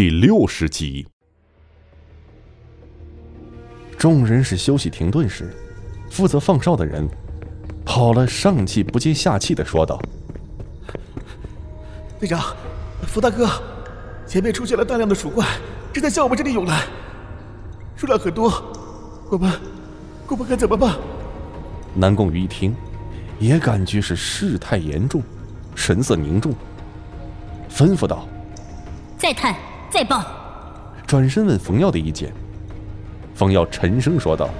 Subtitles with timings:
[0.00, 1.06] 第六十集。
[3.98, 5.54] 众人是休息停顿时，
[6.10, 7.06] 负责放哨的人
[7.84, 10.00] 跑了，上气不接下气的说道
[12.18, 12.56] ：“队长，
[13.02, 13.46] 福大哥，
[14.26, 15.46] 前面出现了大量的鼠怪，
[15.92, 16.86] 正在向我们这里涌来，
[17.94, 18.50] 数量很多，
[19.30, 19.52] 我们，
[20.28, 20.96] 我们该怎么办？”
[21.94, 22.74] 南宫羽一听，
[23.38, 25.22] 也感觉是事态严重，
[25.74, 26.54] 神色凝重，
[27.70, 28.26] 吩咐道
[29.20, 29.54] ：“再探，
[29.90, 30.24] 再报。”
[31.06, 32.32] 转身问冯耀的意见。
[33.34, 34.50] 冯耀沉声说道：“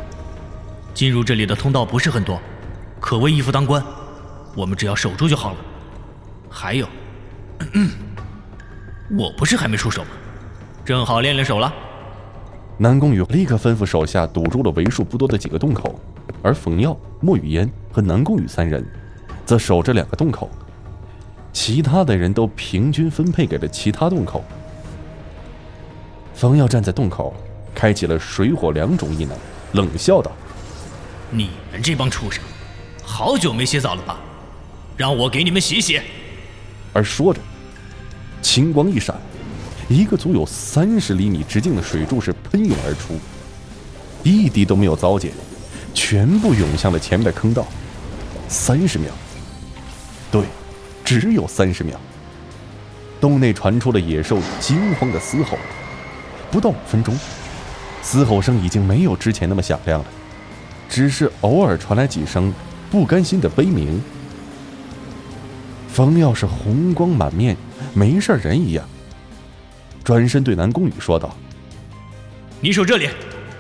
[0.95, 2.41] 进入这里的通道不是很多，
[2.99, 3.83] 可谓一夫当关，
[4.57, 5.57] 我们只要守住就好了。
[6.49, 6.89] 还有，
[9.17, 10.09] 我不是还没出手吗？
[10.85, 11.73] 正好练练手了。”
[12.79, 16.01] 南宫羽立刻吩咐手下堵住了为数不多的几个洞口，
[16.43, 18.83] 而冯耀、莫雨嫣和南宫羽三人
[19.45, 20.49] 则守着两个洞口，
[21.53, 24.43] 其他的人都平均分配给了其他洞口。
[26.35, 27.35] 冯耀站在洞口。
[27.73, 29.39] 开启了水火两种异能，
[29.73, 30.33] 冷笑道
[31.31, 32.43] ：“你们这帮畜生，
[33.03, 34.19] 好久没洗澡了吧？
[34.97, 36.01] 让我给你们洗洗。”
[36.93, 37.41] 而说着，
[38.43, 39.15] 青光一闪，
[39.89, 43.19] 一个足有三十厘米直径的水柱是喷涌而出，
[44.25, 45.33] 一滴都没有糟践，
[45.95, 47.65] 全部涌向了前面的坑道。
[48.49, 49.13] 三十秒，
[50.31, 50.43] 对，
[51.05, 51.99] 只有三十秒。
[53.21, 55.57] 洞内传出了野兽惊慌的嘶吼，
[56.51, 57.17] 不到五分钟。
[58.03, 60.07] 嘶吼声已经没有之前那么响亮了，
[60.89, 62.53] 只是偶尔传来几声
[62.91, 64.01] 不甘心的悲鸣。
[65.93, 67.57] 冯耀是红光满面，
[67.93, 68.85] 没事人一样，
[70.03, 71.37] 转身对南宫羽说道
[72.61, 73.09] ：“你守这里，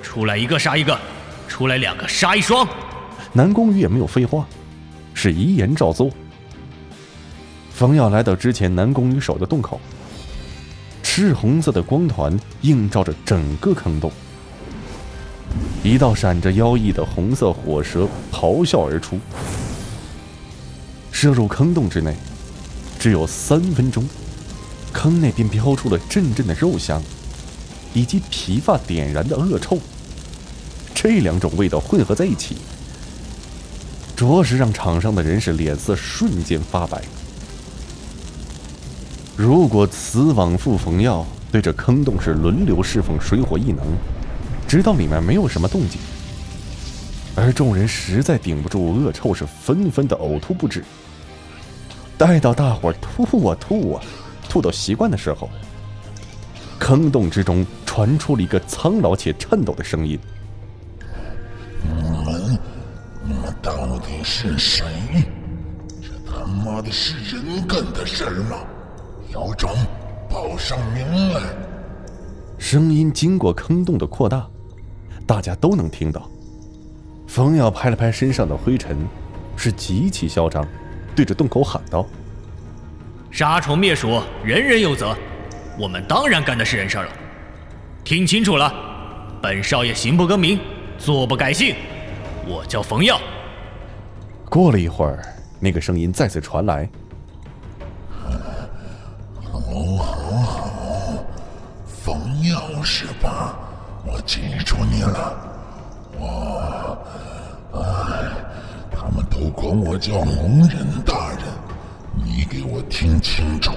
[0.02, 0.98] 出来一个杀一个，
[1.48, 2.66] 出来两个杀一双。”
[3.32, 4.46] 南宫羽也没有废话，
[5.12, 6.10] 是遗言照做。
[7.72, 9.80] 冯耀来到之前南宫羽守的洞口，
[11.20, 14.10] 赤红色的光团映照着整个坑洞。
[15.84, 19.18] 一道闪着妖异的红色火蛇咆哮而出，
[21.12, 22.16] 射入坑洞之内。
[22.98, 24.08] 只有三分钟，
[24.94, 27.02] 坑内便飘出了阵阵的肉香，
[27.92, 29.78] 以及皮发点燃的恶臭。
[30.94, 32.56] 这两种味道混合在一起，
[34.16, 37.02] 着实让场上的人是脸色瞬间发白。
[39.42, 43.86] 如果此往复逢药对着坑洞是轮流释放水火异能。
[44.68, 45.98] 直到里面没有什么动静，
[47.34, 50.84] 而众人实在顶不住恶臭，是纷纷的呕吐不止。
[52.18, 54.02] 待到大伙吐啊吐啊，
[54.46, 55.48] 吐到习惯的时候，
[56.78, 60.20] 坑洞之中传出了一个苍老且颤抖的声音
[61.82, 62.58] ：“你们，
[63.24, 64.84] 你们到底是谁？
[66.02, 68.58] 这他妈的是人干的事儿吗？
[69.32, 69.70] 有种
[70.28, 71.40] 报上名来！”
[72.58, 74.46] 声音经过坑洞的扩大。
[75.26, 76.28] 大家都能听到。
[77.28, 78.96] 冯耀拍了拍身上的灰尘，
[79.56, 80.66] 是极其嚣张，
[81.14, 82.04] 对着洞口喊道
[83.30, 85.16] ：“杀虫灭鼠，人人有责。
[85.78, 87.08] 我们当然干的是人事了。
[88.02, 88.74] 听清楚了，
[89.40, 90.58] 本少爷行不更名，
[90.98, 91.76] 坐不改姓。
[92.44, 93.20] 我叫冯耀。”
[94.50, 95.24] 过了一会儿，
[95.60, 96.90] 那个声音再次传来
[104.30, 105.36] ：“记住你了，
[106.16, 106.96] 我，
[107.74, 107.82] 哎，
[108.92, 111.38] 他们都管我叫红人大人。
[112.14, 113.72] 你给我听清楚，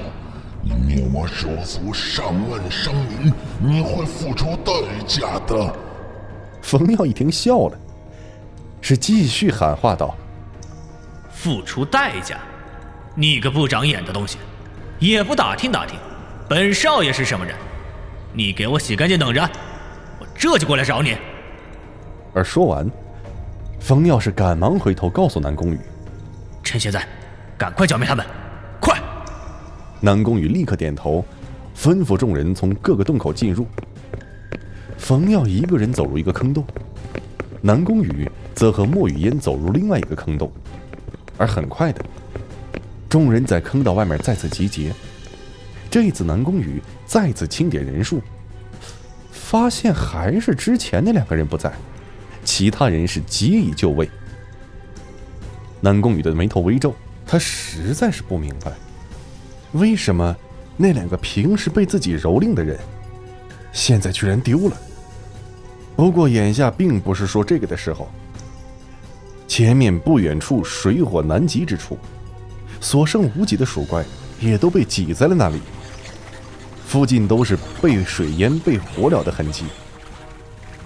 [0.61, 4.73] 你灭我手足上万生灵，你会付出代
[5.07, 5.75] 价的。
[6.61, 7.77] 冯耀一听笑了，
[8.79, 10.15] 是继续喊话道
[11.33, 12.37] ：“付出代价？
[13.15, 14.37] 你个不长眼的东西，
[14.99, 15.97] 也不打听打听，
[16.47, 17.55] 本少爷是什么人？
[18.33, 19.49] 你给我洗干净等着。”
[20.43, 21.15] 这就过来找你。
[22.33, 22.85] 而说完，
[23.79, 25.79] 冯耀是赶忙回头告诉南宫羽
[26.61, 27.07] ：“趁现在，
[27.57, 28.25] 赶快剿灭他们，
[28.81, 29.01] 快！”
[30.03, 31.23] 南宫羽立刻点头，
[31.73, 33.65] 吩咐众人从各个洞口进入。
[34.97, 36.65] 冯耀一个人走入一个坑洞，
[37.61, 40.51] 南宫羽则和莫雨嫣走入另外一个坑洞。
[41.37, 42.03] 而很快的，
[43.07, 44.93] 众人在坑道外面再次集结。
[45.89, 48.21] 这一次南宫羽再次清点人数。
[49.53, 51.71] 发现还是之前那两个人不在，
[52.43, 54.09] 其他人是皆已就位。
[55.79, 58.71] 南宫羽的眉头微皱，他实在是不明白，
[59.73, 60.35] 为什么
[60.75, 62.79] 那两个平时被自己蹂躏的人，
[63.71, 64.75] 现在居然丢了。
[65.95, 68.09] 不过眼下并不是说这个的时候。
[69.47, 71.95] 前面不远处水火难及之处，
[72.81, 74.03] 所剩无几的鼠怪
[74.39, 75.61] 也都被挤在了那里。
[76.85, 79.65] 附近都是被水淹、被火燎的痕迹，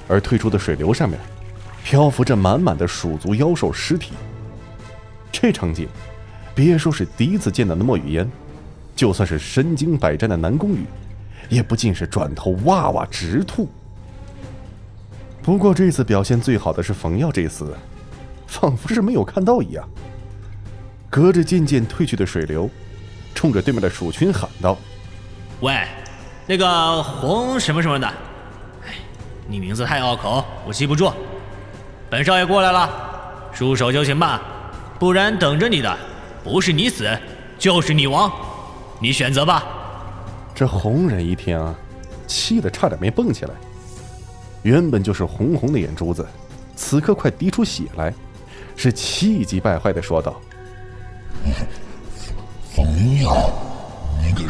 [0.08, 1.20] 而退出的水流上面，
[1.84, 4.14] 漂浮着满满的鼠族妖兽尸体。
[5.32, 5.88] 这场景，
[6.56, 8.30] 别说是第一次见到的莫雨嫣，
[8.96, 10.86] 就算是身经百战的南宫羽，
[11.50, 13.70] 也不禁是转头哇哇直吐。
[15.42, 17.68] 不过这次表现最好的是冯耀，这厮
[18.48, 19.88] 仿佛是没有看到一样，
[21.10, 22.70] 隔着渐渐退去的水流，
[23.36, 24.78] 冲着对面的鼠群喊道。
[25.62, 25.88] 喂，
[26.46, 28.08] 那个红什么什么的，
[28.86, 28.94] 哎，
[29.48, 31.12] 你名字太拗口，我记不住。
[32.10, 32.88] 本少爷过来了，
[33.52, 34.42] 束手就擒吧，
[35.00, 35.98] 不然等着你的
[36.44, 37.10] 不是你死，
[37.58, 38.32] 就是你亡，
[39.00, 39.64] 你选择吧。
[40.54, 41.60] 这红人一听，
[42.28, 43.52] 气得差点没蹦起来。
[44.62, 46.26] 原本就是红红的眼珠子，
[46.76, 48.14] 此刻快滴出血来，
[48.76, 50.40] 是气急败坏的说道
[52.76, 52.86] ：“冯
[53.24, 53.67] 耀。”你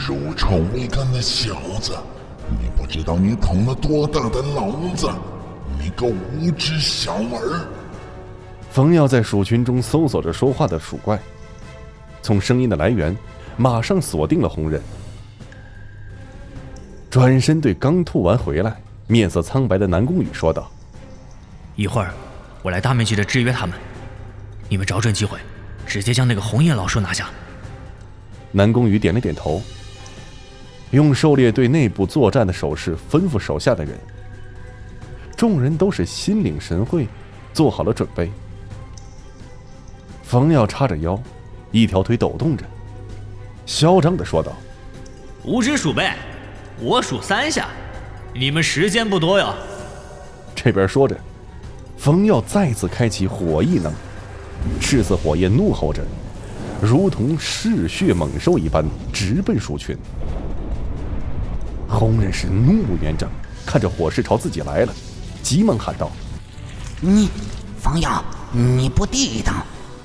[0.08, 1.98] 个乳臭未干的小子，
[2.50, 5.10] 你不知道你捅了多大的娄子！
[5.78, 7.68] 你个无知小儿！
[8.72, 11.20] 冯耀在鼠群中搜索着说话的鼠怪，
[12.22, 13.16] 从声音的来源，
[13.58, 14.82] 马上锁定了红人。
[17.10, 20.72] 转身对刚吐完回来、面色苍白的南宫羽说道
[21.76, 22.14] ：“一会儿，
[22.62, 23.78] 我来大面积的制约他们，
[24.70, 25.38] 你们找准机会，
[25.86, 27.30] 直接将那个红叶老兽拿下。”
[28.54, 29.62] 南宫羽点了点头，
[30.92, 33.98] 用狩猎队内部作战的手势吩咐手下的人。
[35.36, 37.08] 众人都是心领神会，
[37.54, 38.32] 做好了准备。
[40.24, 41.22] 冯耀叉着腰，
[41.72, 42.66] 一条腿抖动着，
[43.66, 44.52] 嚣张的说道
[45.46, 46.10] ：“五指鼠辈，
[46.80, 47.68] 我数三下，
[48.34, 49.54] 你们时间不多哟。”
[50.56, 51.16] 这边说着，
[51.98, 53.94] 冯耀再次开启火异能，
[54.82, 56.02] 赤色火焰怒吼着。
[56.82, 59.98] 如同嗜血猛兽一般直奔鼠群，
[61.98, 63.28] 红人是怒目圆睁，
[63.66, 64.94] 看着火势朝自己来了，
[65.42, 66.12] 急忙喊道
[67.02, 67.30] ：“你，
[67.80, 69.52] 方耀，你不地道，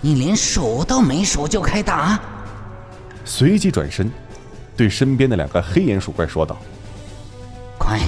[0.00, 2.18] 你连数都没数就开打！”
[3.26, 4.10] 随即转身，
[4.74, 6.56] 对身边的两个黑眼鼠怪说道
[7.78, 8.00] ：“快，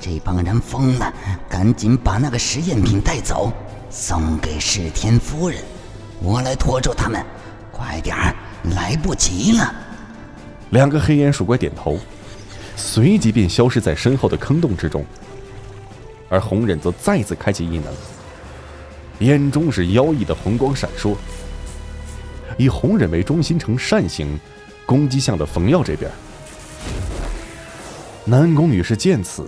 [0.00, 1.12] 这帮人疯了，
[1.48, 3.52] 赶紧把那个实验品带走，
[3.88, 5.62] 送给世天夫人，
[6.20, 7.24] 我来拖住他们。”
[7.70, 8.34] 快点儿，
[8.74, 9.74] 来不及了！
[10.70, 11.98] 两个黑眼鼠怪点头，
[12.82, 15.04] 随即便消失在身后的坑洞之中。
[16.28, 17.92] 而红忍则再次开启异能，
[19.20, 21.14] 眼中是妖异的红光闪烁，
[22.58, 24.38] 以红忍为中心呈扇形
[24.84, 26.10] 攻击向了冯耀这边。
[28.24, 29.46] 南宫羽是见此，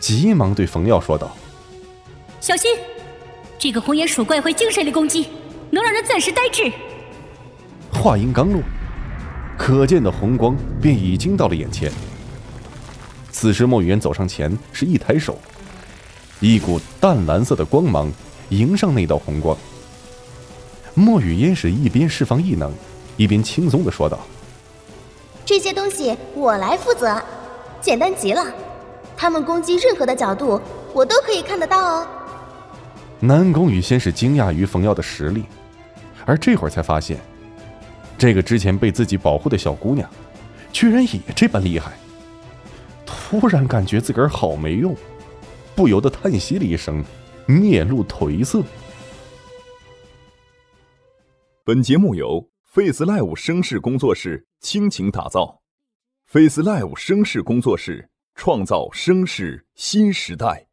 [0.00, 1.36] 急忙对冯耀说道
[2.40, 2.70] ：“小心，
[3.58, 5.28] 这个红眼鼠怪会精神力攻击，
[5.70, 6.72] 能让人暂时呆滞。”
[7.92, 8.62] 话音刚落，
[9.58, 11.92] 可见的红光便已经到了眼前。
[13.30, 15.38] 此时，莫雨嫣走上前，是一抬手，
[16.40, 18.10] 一股淡蓝色的光芒
[18.48, 19.56] 迎上那道红光。
[20.94, 22.72] 莫雨嫣是一边释放异能，
[23.16, 24.18] 一边轻松的说道
[25.44, 27.22] ：“这些东西我来负责，
[27.80, 28.44] 简单极了。
[29.16, 30.60] 他们攻击任何的角度，
[30.92, 32.06] 我都可以看得到哦。”
[33.20, 35.44] 南宫羽先是惊讶于冯耀的实力，
[36.24, 37.18] 而这会儿才发现。
[38.16, 40.08] 这个之前被自己保护的小姑娘，
[40.72, 41.92] 居然也这般厉害。
[43.08, 44.94] 突然感觉自个儿好没用，
[45.74, 47.02] 不由得叹息了一声，
[47.46, 48.62] 面露颓色。
[51.64, 55.62] 本节目由 Face Live 声势工作室倾情打造
[56.26, 60.67] ，Face Live 声势工作室创造声势新时代。